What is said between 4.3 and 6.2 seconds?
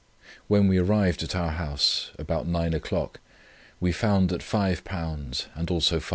£5 and also 5s.